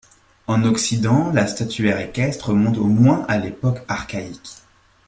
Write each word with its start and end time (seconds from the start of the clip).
En 0.47 0.63
Occident, 0.63 1.31
la 1.31 1.45
statuaire 1.45 1.99
équestre 1.99 2.49
remonte 2.49 2.79
au 2.79 2.87
moins 2.87 3.23
à 3.27 3.37
l'époque 3.37 3.83
archaïque. 3.87 4.55